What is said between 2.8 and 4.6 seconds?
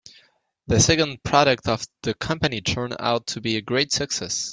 out to be a great success.